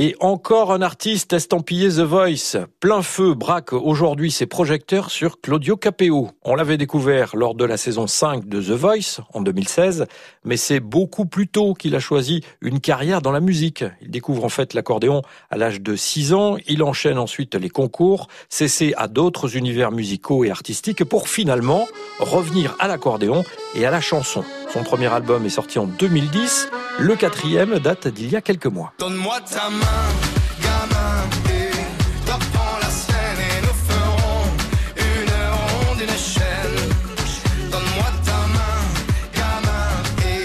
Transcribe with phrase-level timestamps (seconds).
[0.00, 2.56] Et encore un artiste estampillé The Voice.
[2.78, 6.30] Plein feu braque aujourd'hui ses projecteurs sur Claudio Capeo.
[6.44, 10.06] On l'avait découvert lors de la saison 5 de The Voice en 2016,
[10.44, 13.84] mais c'est beaucoup plus tôt qu'il a choisi une carrière dans la musique.
[14.00, 18.28] Il découvre en fait l'accordéon à l'âge de 6 ans, il enchaîne ensuite les concours,
[18.48, 21.88] cessé à d'autres univers musicaux et artistiques pour finalement
[22.20, 23.42] revenir à l'accordéon
[23.74, 24.44] et à la chanson.
[24.72, 26.68] Son premier album est sorti en 2010,
[26.98, 28.92] le quatrième date d'il y a quelques mois.
[28.98, 30.08] Donne-moi ta main,
[30.60, 31.70] gamin, et
[32.30, 34.44] reprends la scène et nous ferons
[34.96, 36.76] une ronde, une chaîne.
[37.70, 38.82] Donne-moi ta main,
[39.34, 40.42] gamin, et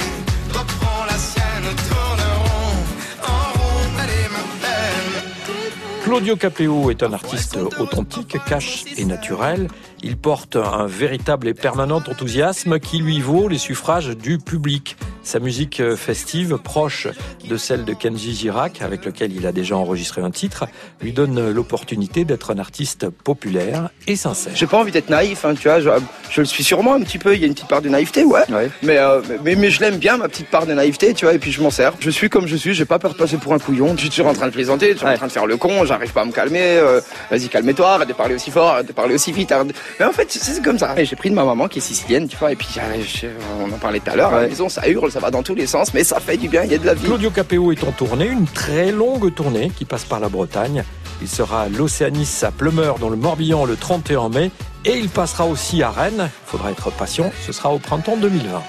[0.55, 2.77] reprends la scène, tournerons
[3.23, 6.03] en rond, allez ma peine.
[6.03, 9.69] Claudio Capeo est un artiste authentique, cash et naturel.
[10.03, 14.97] Il porte un véritable et permanent enthousiasme qui lui vaut les suffrages du public.
[15.23, 17.07] Sa musique festive, proche
[17.47, 20.65] de celle de Kenji Girac, avec lequel il a déjà enregistré un titre,
[21.01, 24.51] lui donne l'opportunité d'être un artiste populaire et sincère.
[24.53, 25.79] J'ai pas envie d'être naïf, hein, tu vois.
[25.79, 25.89] Je,
[26.29, 27.35] je le suis sûrement un petit peu.
[27.35, 28.41] Il y a une petite part de naïveté, ouais.
[28.51, 28.69] Ouais.
[28.83, 31.33] Mais, euh, mais, mais je l'aime bien, ma petite part de naïveté, tu vois.
[31.33, 31.93] Et puis je m'en sers.
[32.01, 32.73] Je suis comme je suis.
[32.73, 33.93] J'ai pas peur de passer pour un couillon.
[33.95, 35.17] Je suis toujours en train de plaisanter, toujours en Ouais.
[35.17, 35.85] train de faire le con.
[35.85, 36.59] J'arrive pas à me calmer.
[36.61, 36.99] euh,
[37.31, 37.93] Vas-y, calme-toi.
[37.93, 38.71] Arrête de parler aussi fort.
[38.71, 39.49] Arrête de parler aussi vite.
[39.51, 40.93] de- Mais en fait, c'est comme ça.
[41.01, 42.51] J'ai pris de ma maman qui est sicilienne, tu vois.
[42.51, 43.27] Et puis euh, je-
[43.61, 44.29] on en parlait tout à l'heure.
[44.33, 44.49] À la Ouais.
[44.49, 46.63] maison, ça hurle, ça va dans tous les sens, mais ça fait du bien.
[46.63, 47.05] Il y a de la vie.
[47.05, 50.83] Claudio Capeo est en tournée, une très longue tournée qui passe par la Bretagne.
[51.21, 54.49] Il sera à l'Océanis à Pleumeur dans le Morbihan le 31 mai
[54.85, 56.31] et il passera aussi à Rennes.
[56.47, 58.63] Il faudra être patient, ce sera au printemps 2020.